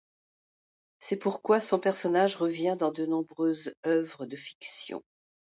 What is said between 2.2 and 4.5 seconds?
revient dans de nombreuses œuvres de